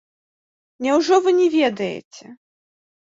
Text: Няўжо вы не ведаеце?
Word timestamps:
Няўжо 0.85 1.15
вы 1.27 1.35
не 1.43 1.45
ведаеце? 1.59 2.25